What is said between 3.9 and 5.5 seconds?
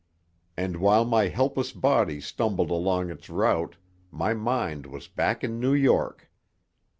my mind was back